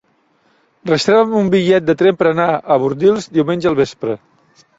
[0.91, 4.19] Reserva'm un bitllet de tren per anar a Bordils diumenge al vespre.